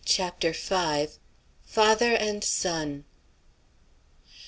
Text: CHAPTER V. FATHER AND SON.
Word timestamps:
CHAPTER 0.03 0.51
V. 0.51 1.09
FATHER 1.67 2.13
AND 2.15 2.43
SON. 2.43 3.05